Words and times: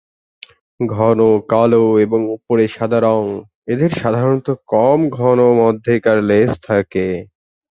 ঘন 0.79 1.19
কালো 1.49 1.83
এবং 1.99 2.19
ওপরে 2.35 2.65
সাদা 2.67 2.99
রঙ, 3.05 3.23
এদের 3.67 3.91
সাধারণত 4.01 4.47
কম 4.69 4.99
ঘন 5.17 5.39
মধ্যেকার 5.61 6.17
লেজ 6.29 6.51
থাকে। 6.63 7.07